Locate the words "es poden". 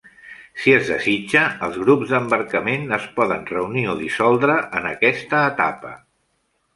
2.97-3.43